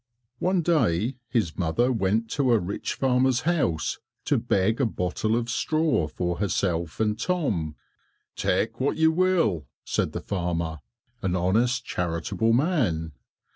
[0.39, 5.47] One day his mother went to a rich farmer's house to beg a bottle of
[5.47, 7.75] straw for herself and Tom.
[8.35, 10.79] "Take what you will," said the farmer,
[11.21, 13.11] an honest charitable man.